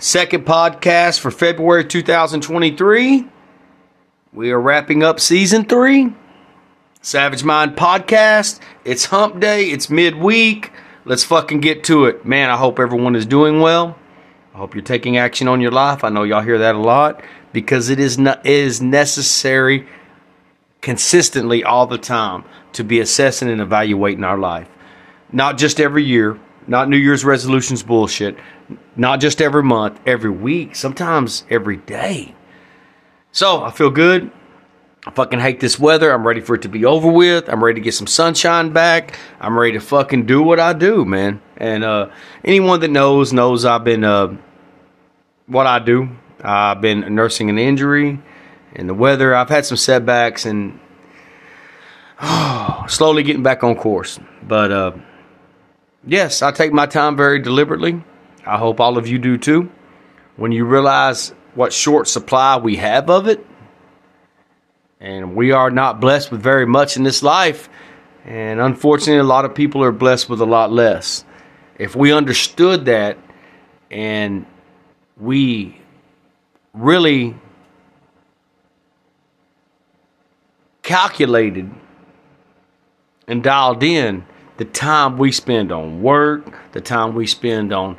[0.00, 3.26] Second podcast for February 2023.
[4.32, 6.14] We are wrapping up season three.
[7.02, 8.60] Savage Mind podcast.
[8.84, 10.70] It's hump day, it's midweek.
[11.04, 12.24] Let's fucking get to it.
[12.24, 13.98] Man, I hope everyone is doing well.
[14.54, 16.04] I hope you're taking action on your life.
[16.04, 17.20] I know y'all hear that a lot
[17.52, 19.84] because it is not, it is necessary
[20.80, 22.44] consistently all the time
[22.74, 24.68] to be assessing and evaluating our life.
[25.32, 26.38] Not just every year,
[26.68, 28.36] not New Year's resolutions bullshit,
[28.94, 32.34] not just every month, every week, sometimes every day.
[33.32, 34.30] So I feel good.
[35.06, 36.12] I fucking hate this weather.
[36.12, 37.48] I'm ready for it to be over with.
[37.48, 39.18] I'm ready to get some sunshine back.
[39.40, 41.40] I'm ready to fucking do what I do, man.
[41.56, 42.10] And uh,
[42.44, 44.36] anyone that knows knows I've been uh,
[45.46, 46.10] what I do.
[46.42, 48.20] I've been nursing an injury
[48.74, 49.34] and the weather.
[49.34, 50.78] I've had some setbacks and
[52.20, 54.20] oh, slowly getting back on course.
[54.42, 54.92] But uh,
[56.06, 58.02] yes, I take my time very deliberately.
[58.46, 59.70] I hope all of you do too.
[60.36, 63.44] When you realize what short supply we have of it,
[65.00, 67.68] and we are not blessed with very much in this life,
[68.24, 71.24] and unfortunately, a lot of people are blessed with a lot less.
[71.78, 73.16] If we understood that
[73.90, 74.44] and
[75.16, 75.80] we
[76.74, 77.34] really
[80.82, 81.70] calculated
[83.26, 84.24] and dialed in
[84.58, 87.96] the time we spend on work, the time we spend on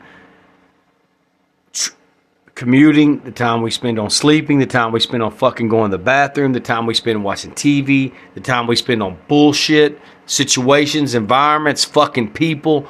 [2.53, 5.97] commuting, the time we spend on sleeping, the time we spend on fucking going to
[5.97, 11.15] the bathroom, the time we spend watching TV, the time we spend on bullshit, situations,
[11.15, 12.85] environments, fucking people,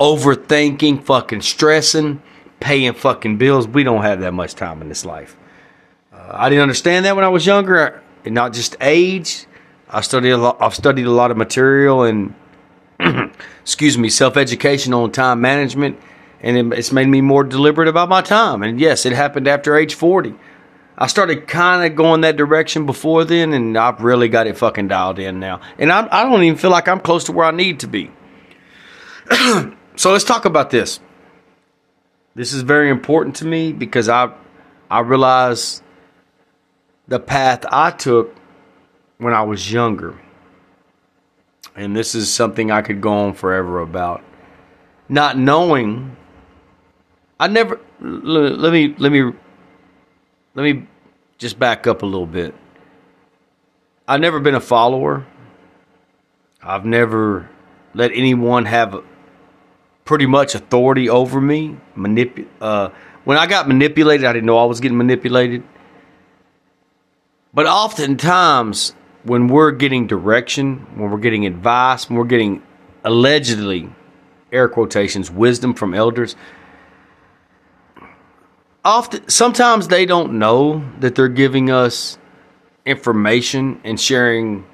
[0.00, 2.20] overthinking, fucking stressing,
[2.58, 3.68] paying fucking bills.
[3.68, 5.36] We don't have that much time in this life.
[6.12, 9.46] Uh, I didn't understand that when I was younger and not just age.
[9.88, 12.34] I studied a lot, I've studied a lot of material and
[13.62, 15.98] excuse me, self education on time management,
[16.40, 18.62] and it's made me more deliberate about my time.
[18.62, 20.34] And yes, it happened after age forty.
[20.96, 24.88] I started kind of going that direction before then, and I've really got it fucking
[24.88, 25.60] dialed in now.
[25.78, 28.10] And I, I don't even feel like I'm close to where I need to be.
[29.96, 31.00] so let's talk about this.
[32.34, 34.32] This is very important to me because I
[34.90, 35.82] I realize
[37.08, 38.34] the path I took
[39.18, 40.18] when I was younger.
[41.74, 44.22] And this is something I could go on forever about.
[45.08, 46.16] Not knowing
[47.42, 49.32] I never let me let me
[50.54, 50.86] let me
[51.38, 52.54] just back up a little bit.
[54.06, 55.26] I've never been a follower.
[56.62, 57.50] I've never
[57.94, 59.02] let anyone have
[60.04, 61.76] pretty much authority over me.
[61.96, 62.90] Manip- uh,
[63.24, 65.64] when I got manipulated, I didn't know I was getting manipulated.
[67.52, 68.94] But oftentimes,
[69.24, 72.62] when we're getting direction, when we're getting advice, when we're getting
[73.04, 73.90] allegedly,
[74.50, 76.36] air quotations, wisdom from elders,
[78.84, 82.18] often sometimes they don't know that they're giving us
[82.84, 84.64] information and sharing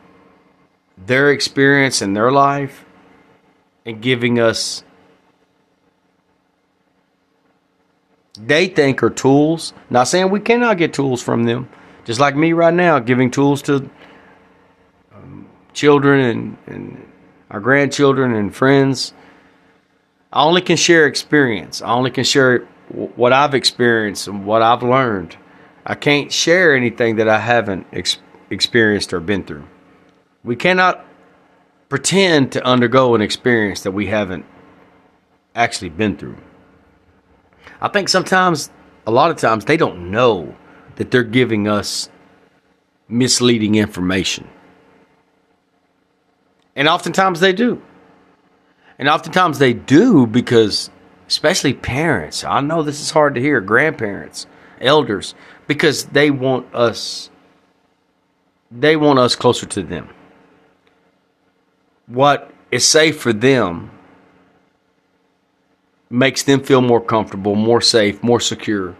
[0.96, 2.84] their experience in their life
[3.84, 4.82] and giving us
[8.40, 9.72] they think are tools.
[9.90, 11.68] Not saying we cannot get tools from them.
[12.04, 13.90] Just like me right now, giving tools to
[15.78, 17.12] children and, and
[17.50, 19.14] our grandchildren and friends.
[20.32, 21.80] I only can share experience.
[21.80, 25.36] I only can share what I've experienced and what I've learned.
[25.86, 28.18] I can't share anything that I haven't ex-
[28.50, 29.66] experienced or been through.
[30.42, 31.06] We cannot
[31.88, 34.44] pretend to undergo an experience that we haven't
[35.54, 36.36] actually been through.
[37.80, 38.70] I think sometimes,
[39.06, 40.54] a lot of times, they don't know
[40.96, 42.10] that they're giving us
[43.08, 44.48] misleading information.
[46.78, 47.82] And oftentimes they do.
[49.00, 50.90] And oftentimes they do because,
[51.26, 54.46] especially parents, I know this is hard to hear, grandparents,
[54.80, 55.34] elders,
[55.66, 57.30] because they want us
[58.70, 60.08] they want us closer to them.
[62.06, 63.90] What is safe for them
[66.10, 68.94] makes them feel more comfortable, more safe, more secure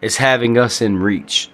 [0.00, 1.50] is having us in reach.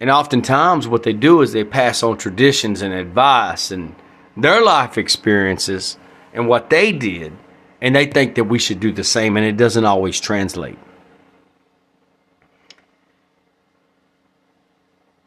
[0.00, 3.94] And oftentimes, what they do is they pass on traditions and advice and
[4.36, 5.98] their life experiences
[6.32, 7.32] and what they did,
[7.80, 10.78] and they think that we should do the same, and it doesn't always translate.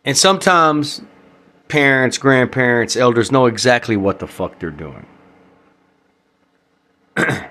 [0.03, 1.01] And sometimes
[1.67, 5.05] parents, grandparents, elders know exactly what the fuck they're doing.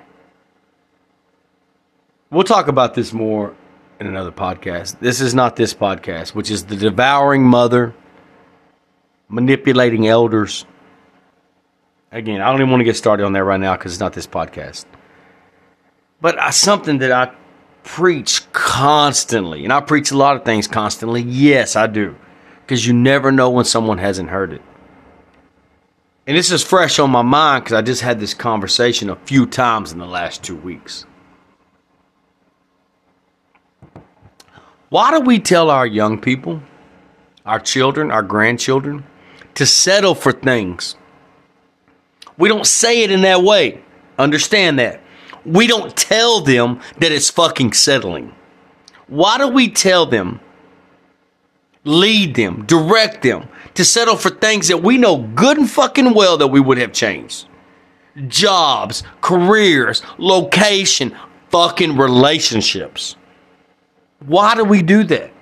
[2.30, 3.54] we'll talk about this more
[3.98, 5.00] in another podcast.
[5.00, 7.94] This is not this podcast, which is the devouring mother,
[9.28, 10.64] manipulating elders.
[12.14, 14.12] Again, I don't even want to get started on that right now because it's not
[14.12, 14.84] this podcast.
[16.20, 17.34] But uh, something that I
[17.82, 21.22] preach constantly, and I preach a lot of things constantly.
[21.22, 22.14] Yes, I do.
[22.60, 24.62] Because you never know when someone hasn't heard it.
[26.24, 29.44] And this is fresh on my mind because I just had this conversation a few
[29.44, 31.04] times in the last two weeks.
[34.88, 36.62] Why do we tell our young people,
[37.44, 39.04] our children, our grandchildren,
[39.56, 40.94] to settle for things?
[42.38, 43.82] We don't say it in that way.
[44.18, 45.00] Understand that.
[45.44, 48.34] We don't tell them that it's fucking settling.
[49.08, 50.40] Why do we tell them,
[51.84, 56.38] lead them, direct them to settle for things that we know good and fucking well
[56.38, 57.46] that we would have changed?
[58.28, 61.14] Jobs, careers, location,
[61.50, 63.16] fucking relationships.
[64.20, 65.33] Why do we do that?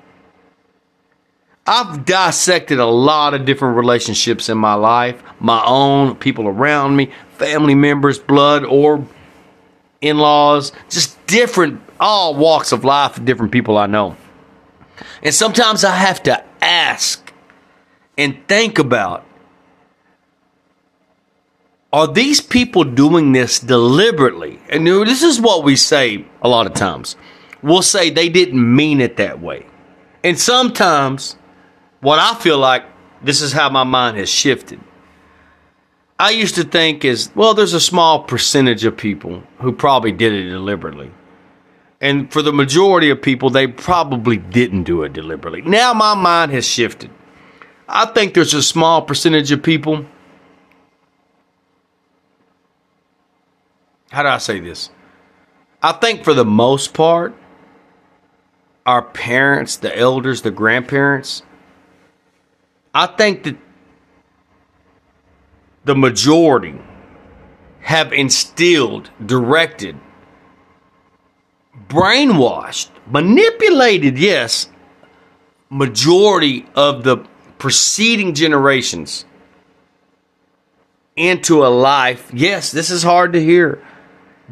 [1.67, 7.13] I've dissected a lot of different relationships in my life, my own, people around me,
[7.39, 9.07] family members, blood, or
[10.01, 14.17] in laws, just different, all walks of life, different people I know.
[15.23, 17.33] And sometimes I have to ask
[18.19, 19.25] and think about
[21.93, 24.59] are these people doing this deliberately?
[24.71, 27.17] And this is what we say a lot of times.
[27.63, 29.67] We'll say they didn't mean it that way.
[30.25, 31.37] And sometimes,
[32.03, 32.85] what I feel like,
[33.23, 34.81] this is how my mind has shifted.
[36.19, 40.33] I used to think is, well, there's a small percentage of people who probably did
[40.33, 41.11] it deliberately.
[42.01, 45.63] And for the majority of people, they probably didn't do it deliberately.
[45.63, 47.11] Now my mind has shifted.
[47.89, 50.05] I think there's a small percentage of people.
[54.11, 54.91] How do I say this?
[55.83, 57.35] I think for the most part,
[58.87, 61.45] our parents, the elders, the grandparents,
[62.95, 63.57] I think that
[65.85, 66.79] the majority
[67.81, 69.99] have instilled, directed,
[71.89, 74.69] brainwashed, manipulated, yes,
[75.71, 77.17] majority of the
[77.59, 79.25] preceding generations
[81.17, 82.31] into a life.
[82.33, 83.83] Yes, this is hard to hear.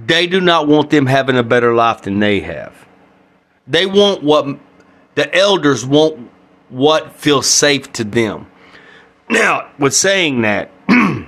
[0.07, 2.87] They do not want them having a better life than they have.
[3.67, 4.59] They want what
[5.15, 6.31] the elders want
[6.71, 8.47] what feels safe to them.
[9.29, 10.71] Now, with saying that,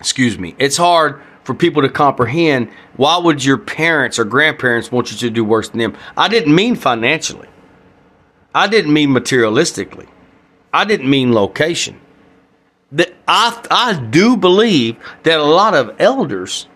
[0.00, 5.12] excuse me, it's hard for people to comprehend why would your parents or grandparents want
[5.12, 5.96] you to do worse than them?
[6.16, 7.48] I didn't mean financially.
[8.54, 10.08] I didn't mean materialistically.
[10.72, 12.00] I didn't mean location.
[12.92, 16.66] That I I do believe that a lot of elders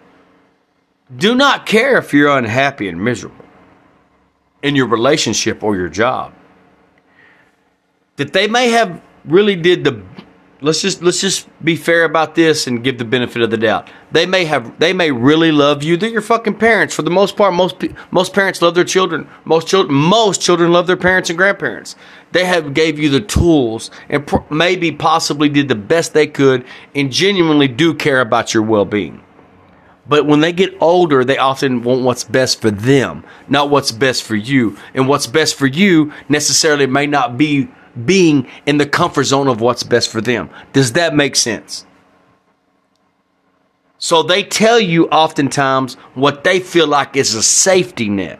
[1.17, 3.45] do not care if you're unhappy and miserable
[4.63, 6.35] in your relationship or your job.
[8.21, 10.03] That they may have really did the
[10.61, 13.89] let's just let's just be fair about this and give the benefit of the doubt.
[14.13, 15.97] They may have they may really love you.
[15.97, 17.55] They're your fucking parents for the most part.
[17.55, 19.27] Most most parents love their children.
[19.47, 21.97] Most children most children love their parents and grandparents.
[22.33, 26.67] They have gave you the tools and pr- maybe possibly did the best they could
[26.95, 29.25] and genuinely do care about your well-being.
[30.07, 34.25] But when they get older, they often want what's best for them, not what's best
[34.25, 34.77] for you.
[34.93, 37.71] And what's best for you necessarily may not be
[38.05, 40.51] being in the comfort zone of what's best for them.
[40.73, 41.87] Does that make sense?
[43.99, 48.39] So they tell you oftentimes what they feel like is a safety net,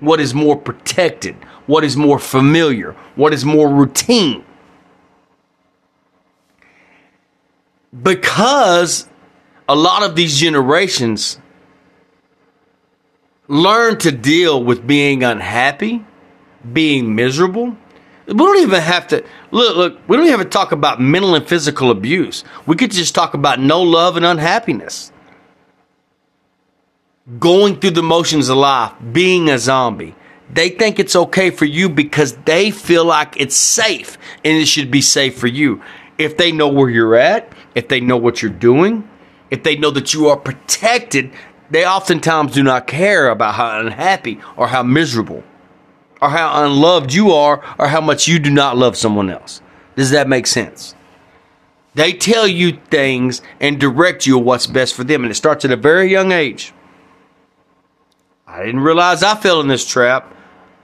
[0.00, 4.44] what is more protected, what is more familiar, what is more routine.
[8.02, 9.08] Because
[9.68, 11.38] a lot of these generations
[13.48, 16.04] learn to deal with being unhappy,
[16.72, 17.76] being miserable,
[18.26, 19.76] we don't even have to look.
[19.76, 22.44] Look, we don't even talk about mental and physical abuse.
[22.66, 25.12] We could just talk about no love and unhappiness,
[27.38, 30.14] going through the motions of life, being a zombie.
[30.52, 34.90] They think it's okay for you because they feel like it's safe and it should
[34.90, 35.82] be safe for you.
[36.18, 39.08] If they know where you're at, if they know what you're doing,
[39.50, 41.32] if they know that you are protected,
[41.70, 45.42] they oftentimes do not care about how unhappy or how miserable
[46.20, 49.60] or how unloved you are or how much you do not love someone else.
[49.96, 50.94] Does that make sense?
[51.94, 55.70] They tell you things and direct you what's best for them, and it starts at
[55.70, 56.74] a very young age.
[58.46, 60.34] I didn't realize I fell in this trap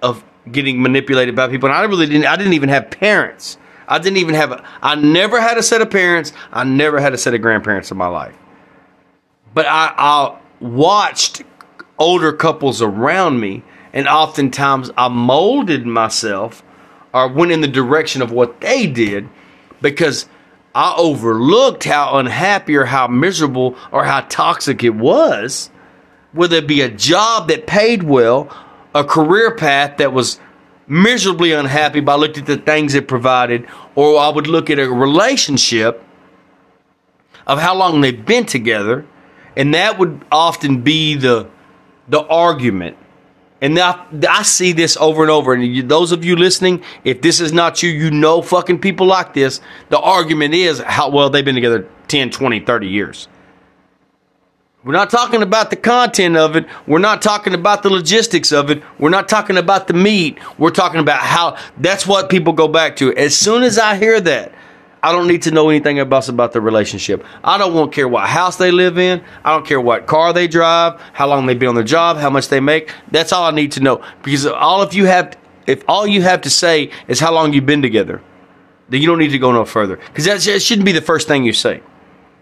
[0.00, 2.26] of getting manipulated by people, and I really didn't.
[2.26, 3.58] I didn't even have parents.
[3.86, 4.52] I didn't even have.
[4.52, 6.32] A, I never had a set of parents.
[6.50, 8.36] I never had a set of grandparents in my life.
[9.52, 11.42] But I, I watched
[11.98, 16.62] older couples around me and oftentimes I molded myself
[17.12, 19.28] or went in the direction of what they did
[19.80, 20.26] because
[20.74, 25.70] I overlooked how unhappy or how miserable or how toxic it was.
[26.32, 28.50] Whether it be a job that paid well
[28.94, 30.38] a career path that was
[30.86, 34.90] miserably unhappy by looking at the things it provided, or I would look at a
[34.90, 36.02] relationship
[37.46, 39.06] of how long they've been together,
[39.56, 41.48] and that would often be the
[42.08, 42.96] the argument.
[43.62, 45.54] And I, I see this over and over.
[45.54, 49.06] And you, those of you listening, if this is not you, you know fucking people
[49.06, 49.60] like this.
[49.88, 53.28] The argument is how well they've been together 10, 20, 30 years.
[54.84, 56.66] We're not talking about the content of it.
[56.88, 58.82] We're not talking about the logistics of it.
[58.98, 60.40] We're not talking about the meat.
[60.58, 63.14] We're talking about how that's what people go back to.
[63.16, 64.52] As soon as I hear that,
[65.02, 67.24] I don't need to know anything else about the relationship.
[67.42, 69.22] I don't want care what house they live in.
[69.44, 72.30] I don't care what car they drive, how long they've been on their job, how
[72.30, 72.92] much they make.
[73.10, 74.04] That's all I need to know.
[74.22, 77.66] Because all if you have if all you have to say is how long you've
[77.66, 78.22] been together,
[78.88, 79.96] then you don't need to go no further.
[79.96, 81.82] Because that shouldn't be the first thing you say.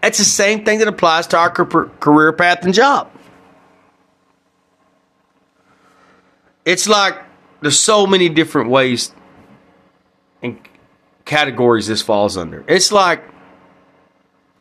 [0.03, 3.11] It's the same thing that applies to our career path and job.
[6.65, 7.15] It's like
[7.61, 9.13] there's so many different ways
[10.43, 10.59] and
[11.31, 12.63] categories this falls under.
[12.67, 13.23] It's like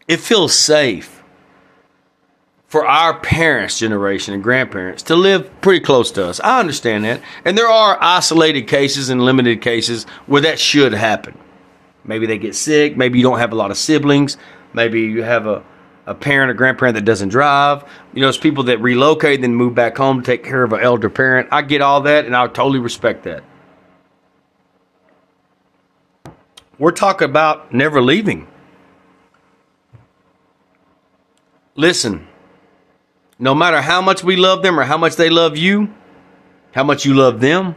[0.09, 1.23] it feels safe
[2.67, 6.39] for our parents' generation and grandparents to live pretty close to us.
[6.41, 7.21] I understand that.
[7.45, 11.37] And there are isolated cases and limited cases where that should happen.
[12.05, 14.37] Maybe they get sick, maybe you don't have a lot of siblings,
[14.73, 15.65] Maybe you have a,
[16.07, 17.85] a parent or grandparent that doesn't drive.
[18.15, 20.81] You know, it's people that relocate then move back home to take care of an
[20.81, 21.49] elder parent.
[21.51, 23.43] I get all that and I totally respect that.
[26.81, 28.49] We're talking about never leaving.
[31.77, 32.27] Listen,
[33.39, 35.93] no matter how much we love them or how much they love you,
[36.73, 37.77] how much you love them,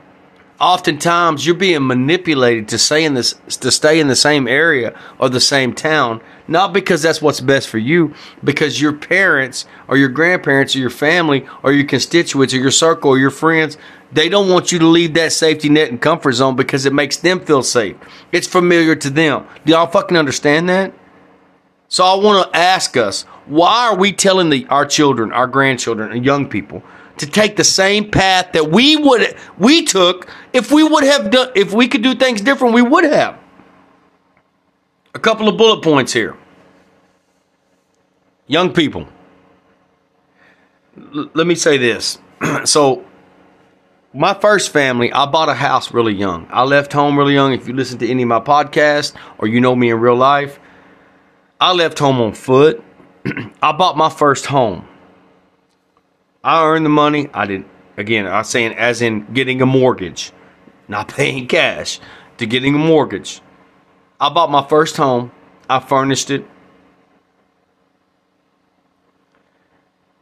[0.58, 5.28] oftentimes you're being manipulated to stay in this to stay in the same area or
[5.28, 10.10] the same town not because that's what's best for you because your parents or your
[10.10, 13.78] grandparents or your family or your constituents or your circle or your friends
[14.14, 17.18] they don't want you to leave that safety net and comfort zone because it makes
[17.18, 17.96] them feel safe.
[18.32, 19.48] It's familiar to them.
[19.66, 20.94] Do y'all fucking understand that?
[21.94, 26.12] So i want to ask us why are we telling the, our children our grandchildren
[26.12, 26.82] and young people
[27.18, 31.52] to take the same path that we would we took if we would have done
[31.54, 33.40] if we could do things different we would have
[35.16, 36.36] a couple of bullet points here
[38.48, 39.08] young people
[41.16, 42.20] L- let me say this
[42.66, 43.06] so
[44.14, 47.68] my first family i bought a house really young i left home really young if
[47.68, 50.60] you listen to any of my podcasts or you know me in real life
[51.62, 52.84] i left home on foot
[53.62, 54.88] i bought my first home
[56.44, 57.30] I earned the money.
[57.34, 57.68] I didn't.
[57.96, 60.34] Again, I'm saying as in getting a mortgage,
[60.90, 62.00] not paying cash,
[62.38, 63.42] to getting a mortgage.
[64.20, 65.32] I bought my first home.
[65.70, 66.46] I furnished it.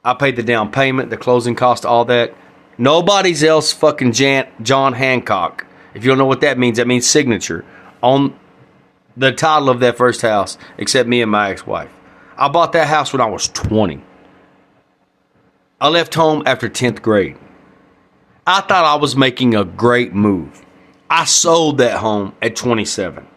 [0.04, 2.34] I paid the down payment, the closing cost, all that.
[2.78, 5.66] Nobody's else fucking Jan, John Hancock.
[5.94, 7.64] If you don't know what that means, that means signature
[8.02, 8.38] on
[9.16, 11.92] the title of that first house, except me and my ex wife.
[12.38, 14.02] I bought that house when I was 20.
[15.80, 17.38] I left home after 10th grade.
[18.48, 20.66] I thought I was making a great move.
[21.10, 23.28] I sold that home at 27.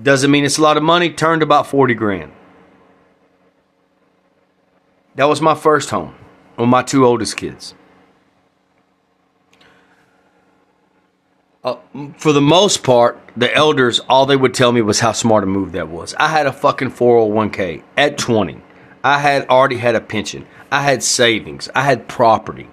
[0.00, 2.32] Doesn't mean it's a lot of money, turned about 40 grand.
[5.14, 6.14] That was my first home
[6.56, 7.74] with my two oldest kids.
[11.62, 11.76] Uh,
[12.18, 15.46] for the most part, the elders, all they would tell me was how smart a
[15.46, 16.14] move that was.
[16.18, 18.60] I had a fucking 401k at 20.
[19.02, 20.46] I had already had a pension.
[20.70, 21.70] I had savings.
[21.74, 22.68] I had property.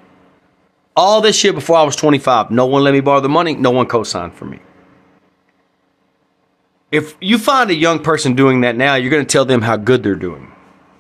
[0.96, 2.52] All this shit before I was 25.
[2.52, 3.56] No one let me borrow the money.
[3.56, 4.60] No one co-signed for me.
[6.92, 9.78] If you find a young person doing that now, you're going to tell them how
[9.78, 10.52] good they're doing.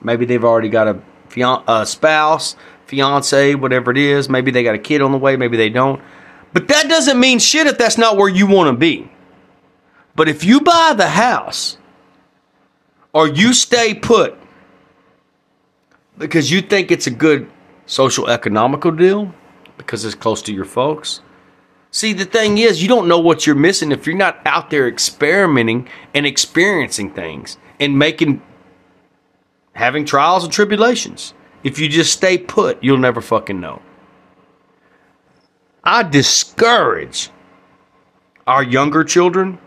[0.01, 2.55] Maybe they've already got a, fian- a spouse,
[2.85, 4.29] fiance, whatever it is.
[4.29, 5.35] Maybe they got a kid on the way.
[5.35, 6.01] Maybe they don't.
[6.53, 9.11] But that doesn't mean shit if that's not where you want to be.
[10.15, 11.77] But if you buy the house
[13.13, 14.37] or you stay put
[16.17, 17.49] because you think it's a good
[17.85, 19.33] social economical deal
[19.77, 21.21] because it's close to your folks.
[21.93, 24.87] See, the thing is, you don't know what you're missing if you're not out there
[24.87, 28.41] experimenting and experiencing things and making,
[29.73, 31.33] having trials and tribulations.
[31.65, 33.81] If you just stay put, you'll never fucking know.
[35.83, 37.29] I discourage
[38.47, 39.59] our younger children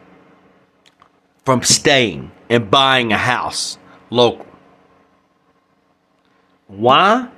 [1.45, 3.79] from staying and buying a house
[4.09, 4.47] local.
[6.69, 7.29] Why?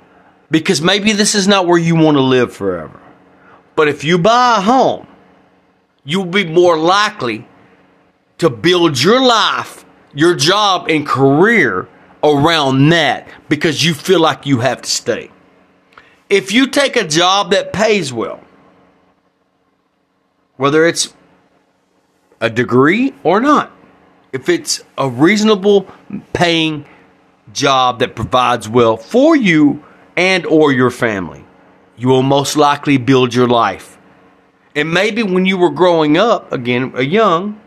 [0.49, 3.01] Because maybe this is not where you want to live forever.
[3.77, 5.05] But if you buy a home,
[6.03, 7.47] you'll be more likely
[8.39, 11.87] to build your life, your job, and career
[12.23, 15.29] around that because you feel like you have to stay.
[16.27, 18.43] If you take a job that pays well,
[20.55, 21.13] whether it's
[22.41, 23.71] a degree or not,
[24.33, 25.85] if it's a reasonable
[26.33, 26.83] paying
[27.53, 31.45] job that provides well for you and or your family,
[31.97, 33.97] you will most likely build your life.
[34.75, 37.59] And maybe when you were growing up, again, a young,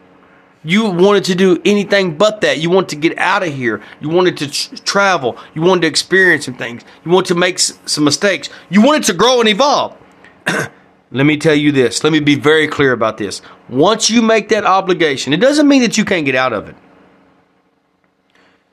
[0.63, 2.59] you wanted to do anything but that.
[2.59, 3.83] You wanted to get out of here.
[4.01, 5.37] You wanted to tr- travel.
[5.55, 6.83] You wanted to experience some things.
[7.05, 8.49] You wanted to make s- some mistakes.
[8.69, 9.97] You wanted to grow and evolve.
[10.47, 12.05] Let me tell you this.
[12.05, 13.43] Let me be very clear about this.
[13.69, 16.77] Once you make that obligation, it doesn't mean that you can't get out of it.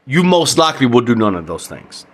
[0.05, 2.05] You most likely will do none of those things.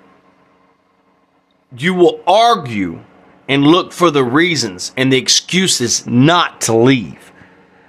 [1.77, 3.03] You will argue
[3.47, 7.31] and look for the reasons and the excuses not to leave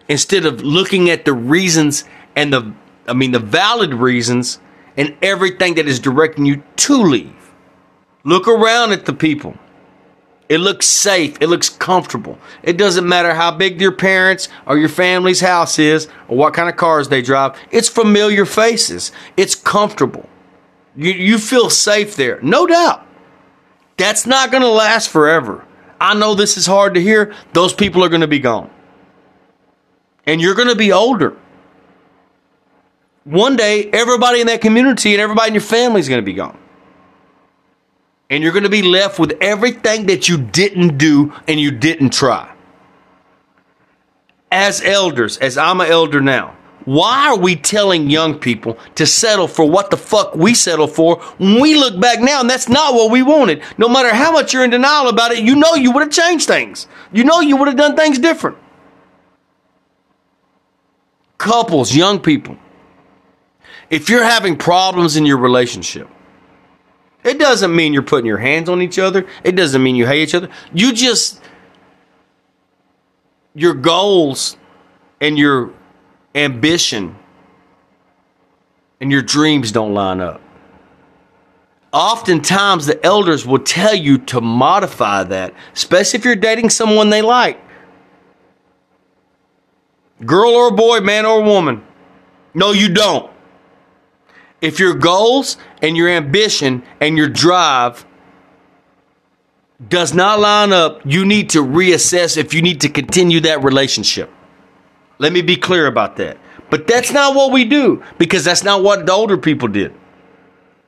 [0.08, 2.04] instead of looking at the reasons
[2.36, 2.72] and the
[3.06, 4.58] I mean the valid reasons
[4.96, 7.52] and everything that is directing you to leave.
[8.24, 9.56] Look around at the people.
[10.48, 11.38] It looks safe.
[11.40, 12.38] It looks comfortable.
[12.62, 16.68] It doesn't matter how big your parents or your family's house is or what kind
[16.68, 17.58] of cars they drive.
[17.70, 19.10] It's familiar faces.
[19.36, 20.28] It's comfortable.
[20.96, 22.40] You, you feel safe there.
[22.42, 23.06] No doubt.
[23.96, 25.64] That's not going to last forever.
[26.00, 27.34] I know this is hard to hear.
[27.52, 28.70] Those people are going to be gone.
[30.26, 31.36] And you're going to be older.
[33.24, 36.34] One day, everybody in that community and everybody in your family is going to be
[36.34, 36.58] gone
[38.30, 42.12] and you're going to be left with everything that you didn't do and you didn't
[42.12, 42.52] try.
[44.50, 49.48] As elders, as I'm an elder now, why are we telling young people to settle
[49.48, 52.94] for what the fuck we settle for when we look back now and that's not
[52.94, 53.62] what we wanted?
[53.78, 56.46] No matter how much you're in denial about it, you know you would have changed
[56.46, 56.86] things.
[57.12, 58.58] You know you would have done things different.
[61.38, 62.56] Couples, young people,
[63.90, 66.08] if you're having problems in your relationship,
[67.22, 69.26] it doesn't mean you're putting your hands on each other.
[69.42, 70.50] It doesn't mean you hate each other.
[70.74, 71.40] You just,
[73.54, 74.58] your goals
[75.20, 75.72] and your
[76.34, 77.16] ambition
[79.00, 80.40] and your dreams don't line up.
[81.92, 87.22] Oftentimes, the elders will tell you to modify that, especially if you're dating someone they
[87.22, 87.60] like.
[90.24, 91.84] Girl or boy, man or woman.
[92.52, 93.30] No, you don't.
[94.60, 98.06] If your goals and your ambition and your drive
[99.88, 104.30] does not line up, you need to reassess if you need to continue that relationship.
[105.18, 106.38] Let me be clear about that.
[106.70, 109.94] But that's not what we do because that's not what the older people did.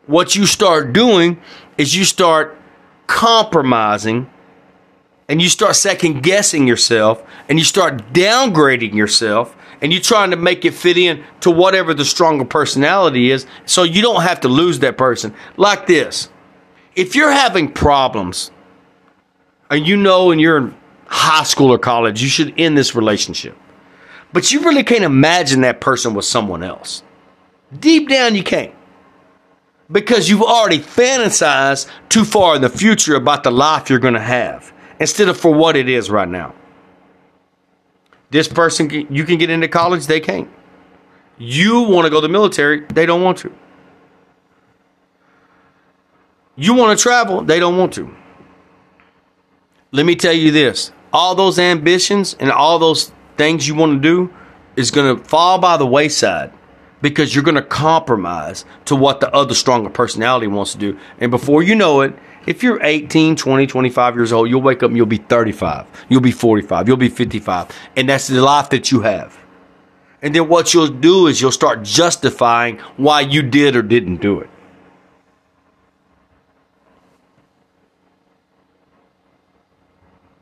[0.06, 1.40] What you start doing
[1.78, 2.56] is you start
[3.06, 4.30] compromising
[5.28, 10.36] and you start second guessing yourself and you start downgrading yourself and you're trying to
[10.36, 14.48] make it fit in to whatever the stronger personality is so you don't have to
[14.48, 15.34] lose that person.
[15.56, 16.30] Like this
[16.94, 18.50] if you're having problems
[19.70, 20.74] and you know and you're in
[21.06, 23.56] high school or college, you should end this relationship.
[24.32, 27.02] But you really can't imagine that person with someone else.
[27.78, 28.74] Deep down, you can't.
[29.90, 34.20] Because you've already fantasized too far in the future about the life you're going to
[34.20, 36.54] have instead of for what it is right now.
[38.30, 40.50] This person, you can get into college, they can't.
[41.38, 43.52] You want to go to the military, they don't want to.
[46.56, 48.14] You want to travel, they don't want to.
[49.92, 54.09] Let me tell you this all those ambitions and all those things you want to
[54.09, 54.35] do
[54.77, 56.53] is going to fall by the wayside
[57.03, 60.99] because you're going to compromise to what the other stronger personality wants to do.
[61.20, 62.14] And before you know it,
[62.46, 66.20] if you're 18, 20, 25 years old, you'll wake up and you'll be 35, you'll
[66.20, 67.68] be 45, you'll be 55.
[67.96, 69.37] And that's the life that you have.
[70.22, 74.40] And then what you'll do is you'll start justifying why you did or didn't do
[74.40, 74.51] it.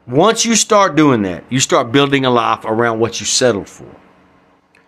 [0.07, 3.89] Once you start doing that, you start building a life around what you settled for.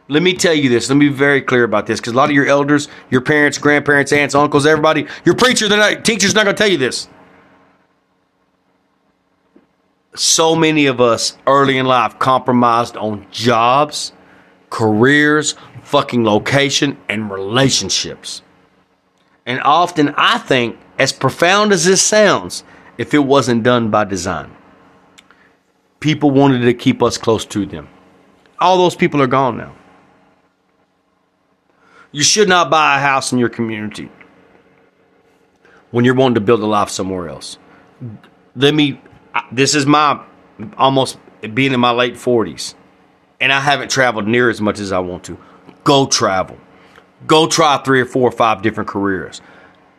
[0.08, 0.88] Let me tell you this.
[0.88, 3.58] Let me be very clear about this because a lot of your elders, your parents,
[3.58, 7.08] grandparents, aunts, uncles, everybody, your preacher, they're not, teacher's not going to tell you this.
[10.14, 14.12] So many of us early in life compromised on jobs,
[14.70, 18.42] careers, fucking location, and relationships.
[19.44, 22.64] And often I think, as profound as this sounds,
[22.96, 24.55] if it wasn't done by design,
[26.06, 27.88] people wanted to keep us close to them.
[28.60, 29.74] All those people are gone now.
[32.12, 34.08] You should not buy a house in your community
[35.90, 37.58] when you're wanting to build a life somewhere else.
[38.54, 39.00] Let me,
[39.50, 40.24] this is my
[40.78, 41.18] almost
[41.54, 42.76] being in my late 40s,
[43.40, 45.36] and I haven't traveled near as much as I want to.
[45.82, 46.56] Go travel.
[47.26, 49.40] Go try three or four or five different careers.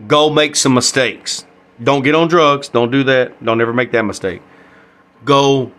[0.07, 1.45] Go make some mistakes.
[1.83, 2.69] Don't get on drugs.
[2.69, 3.43] Don't do that.
[3.43, 4.41] Don't ever make that mistake.
[5.25, 5.73] Go.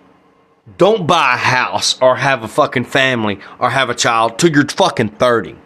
[0.77, 4.69] Don't buy a house or have a fucking family or have a child till you're
[4.69, 5.57] fucking 30.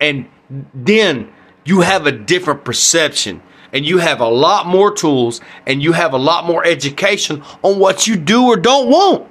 [0.00, 0.28] And
[0.74, 1.32] then
[1.64, 6.12] you have a different perception and you have a lot more tools and you have
[6.12, 9.28] a lot more education on what you do or don't want.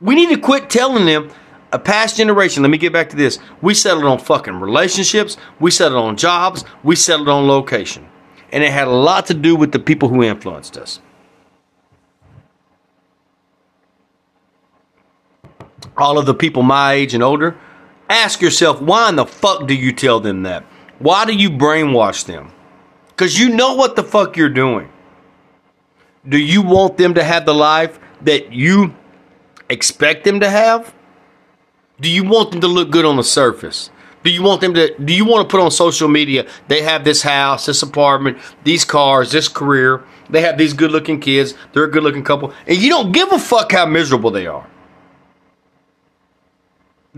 [0.00, 1.30] We need to quit telling them
[1.72, 3.38] a past generation, let me get back to this.
[3.62, 8.08] We settled on fucking relationships, we settled on jobs, we settled on location.
[8.52, 11.00] And it had a lot to do with the people who influenced us.
[15.96, 17.56] All of the people my age and older,
[18.08, 20.64] ask yourself why in the fuck do you tell them that?
[20.98, 22.52] Why do you brainwash them?
[23.08, 24.90] Because you know what the fuck you're doing.
[26.28, 28.94] Do you want them to have the life that you
[29.68, 30.94] expect them to have?
[32.00, 33.90] Do you want them to look good on the surface?
[34.22, 37.04] Do you want them to do you want to put on social media they have
[37.04, 41.84] this house, this apartment, these cars, this career, they have these good looking kids, they're
[41.84, 44.66] a good looking couple, and you don't give a fuck how miserable they are?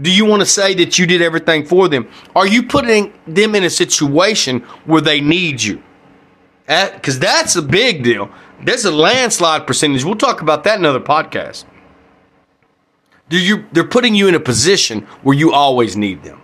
[0.00, 2.09] Do you want to say that you did everything for them?
[2.35, 5.83] Are you putting them in a situation where they need you?
[6.66, 8.31] Because that's a big deal.
[8.62, 10.05] There's a landslide percentage.
[10.05, 11.64] We'll talk about that in another podcast.
[13.28, 16.40] Do you, they're putting you in a position where you always need them.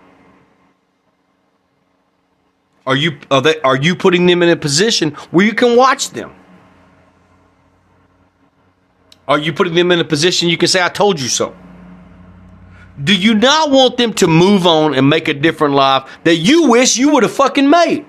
[2.86, 6.10] Are you are, they, are you putting them in a position where you can watch
[6.10, 6.34] them?
[9.26, 11.54] Are you putting them in a position you can say, I told you so?
[13.02, 16.68] Do you not want them to move on and make a different life that you
[16.68, 18.04] wish you would have fucking made?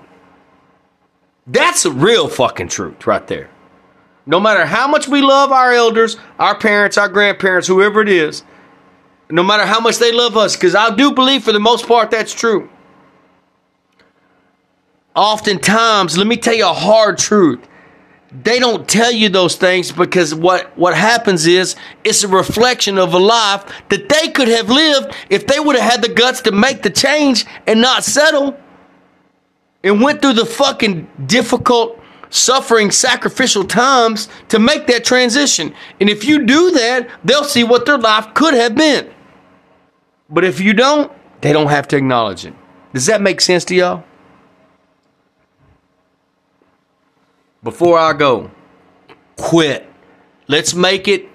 [1.46, 3.50] That's a real fucking truth right there.
[4.26, 8.44] No matter how much we love our elders, our parents, our grandparents, whoever it is,
[9.30, 12.10] no matter how much they love us, because I do believe for the most part
[12.10, 12.68] that's true.
[15.14, 17.66] Oftentimes, let me tell you a hard truth
[18.32, 23.12] they don't tell you those things because what, what happens is it's a reflection of
[23.12, 26.52] a life that they could have lived if they would have had the guts to
[26.52, 28.58] make the change and not settle
[29.82, 35.74] and went through the fucking difficult suffering sacrificial times to make that transition.
[35.98, 39.12] And if you do that they'll see what their life could have been.
[40.28, 42.54] But if you don't they don't have to acknowledge it.
[42.92, 44.04] Does that make sense to y'all
[47.62, 48.50] before I go,
[49.36, 49.86] quit.
[50.48, 51.28] Let's make it,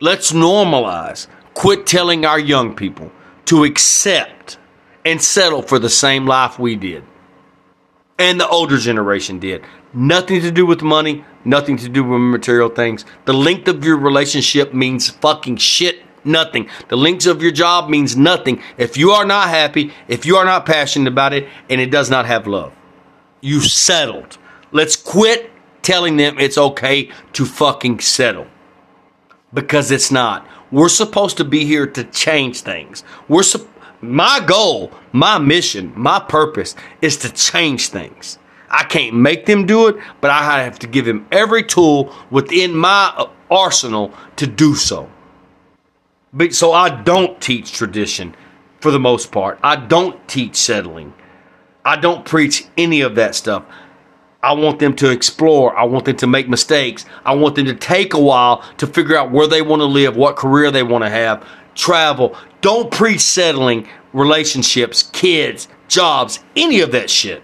[0.00, 1.26] let's normalize.
[1.54, 3.10] Quit telling our young people
[3.46, 4.58] to accept
[5.04, 7.04] and settle for the same life we did
[8.18, 9.64] and the older generation did.
[9.94, 13.04] Nothing to do with money, nothing to do with material things.
[13.24, 16.68] The length of your relationship means fucking shit nothing.
[16.88, 20.44] The length of your job means nothing if you are not happy, if you are
[20.44, 22.74] not passionate about it, and it does not have love.
[23.40, 24.36] You settled.
[24.72, 25.50] Let's quit
[25.88, 28.46] telling them it's okay to fucking settle.
[29.54, 30.46] Because it's not.
[30.70, 33.02] We're supposed to be here to change things.
[33.26, 33.66] We're su-
[34.02, 38.38] my goal, my mission, my purpose is to change things.
[38.68, 42.76] I can't make them do it, but I have to give them every tool within
[42.76, 45.10] my uh, arsenal to do so.
[46.34, 48.36] But so I don't teach tradition
[48.80, 49.58] for the most part.
[49.62, 51.14] I don't teach settling.
[51.82, 53.64] I don't preach any of that stuff.
[54.42, 55.76] I want them to explore.
[55.76, 57.04] I want them to make mistakes.
[57.24, 60.16] I want them to take a while to figure out where they want to live,
[60.16, 62.36] what career they want to have, travel.
[62.60, 67.42] Don't preach settling relationships, kids, jobs, any of that shit.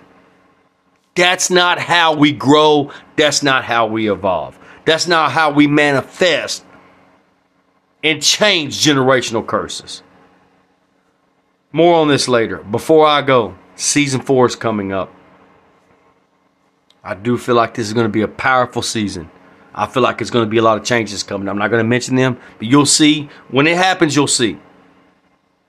[1.15, 2.91] That's not how we grow.
[3.17, 4.59] That's not how we evolve.
[4.85, 6.65] That's not how we manifest
[8.03, 10.03] and change generational curses.
[11.73, 12.59] More on this later.
[12.59, 15.14] Before I go, season four is coming up.
[17.07, 19.31] I do feel like this is going to be a powerful season.
[19.75, 21.49] I feel like it's going to be a lot of changes coming.
[21.49, 23.29] I'm not going to mention them, but you'll see.
[23.51, 24.59] When it happens, you'll see.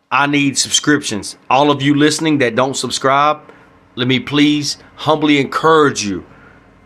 [0.10, 1.38] I need subscriptions.
[1.50, 3.42] All of you listening that don't subscribe,
[3.96, 6.26] let me please humbly encourage you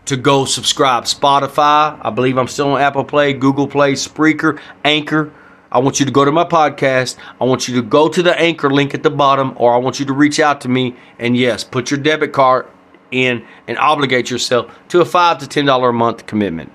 [0.06, 1.04] to go subscribe.
[1.04, 5.32] Spotify, I believe I'm still on Apple Play, Google Play, Spreaker, Anchor.
[5.70, 7.16] I want you to go to my podcast.
[7.40, 10.00] I want you to go to the Anchor link at the bottom, or I want
[10.00, 12.66] you to reach out to me and yes, put your debit card
[13.10, 16.72] in and obligate yourself to a five to ten dollar a month commitment.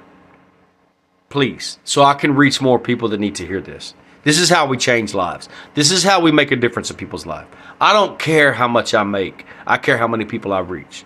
[1.30, 3.93] Please, so I can reach more people that need to hear this.
[4.24, 5.50] This is how we change lives.
[5.76, 7.48] This is how we make a difference in people's life.
[7.80, 9.45] I don't care how much I make.
[9.67, 11.06] I care how many people I reach.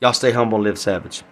[0.00, 1.22] Y'all stay humble and live savage.